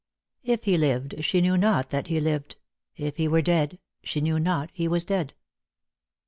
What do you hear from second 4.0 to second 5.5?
She knew not he was dead."